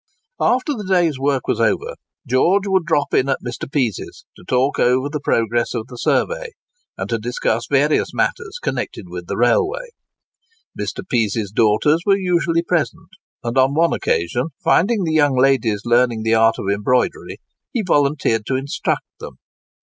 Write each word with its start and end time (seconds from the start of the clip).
After 0.39 0.73
the 0.73 0.87
day's 0.89 1.19
work 1.19 1.47
was 1.47 1.59
over, 1.59 1.93
George 2.27 2.63
would 2.65 2.85
drop 2.87 3.13
in 3.13 3.29
at 3.29 3.37
Mr. 3.45 3.71
Pease's, 3.71 4.25
to 4.35 4.43
talk 4.43 4.79
over 4.79 5.07
the 5.09 5.19
progress 5.19 5.75
of 5.75 5.85
the 5.89 5.95
survey, 5.95 6.53
and 6.97 7.07
discuss 7.21 7.67
various 7.69 8.11
matters 8.11 8.57
connected 8.63 9.05
with 9.09 9.27
the 9.27 9.37
railway. 9.37 9.89
Mr. 10.75 11.07
Pease's 11.07 11.51
daughters 11.51 12.01
were 12.03 12.17
usually 12.17 12.63
present; 12.63 13.09
and 13.43 13.59
on 13.59 13.75
one 13.75 13.93
occasion, 13.93 14.47
finding 14.63 15.03
the 15.03 15.13
young 15.13 15.37
ladies 15.37 15.83
learning 15.85 16.23
the 16.23 16.33
art 16.33 16.55
of 16.57 16.65
embroidery, 16.67 17.37
he 17.71 17.83
volunteered 17.85 18.47
to 18.47 18.55
instruct 18.55 19.05
them. 19.19 19.37